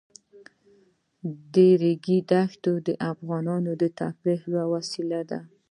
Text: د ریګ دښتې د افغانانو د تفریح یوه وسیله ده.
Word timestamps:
د 1.53 1.55
ریګ 1.81 2.05
دښتې 2.29 2.73
د 2.87 2.89
افغانانو 3.11 3.71
د 3.81 3.83
تفریح 3.99 4.41
یوه 4.53 4.65
وسیله 4.73 5.21
ده. 5.29 5.39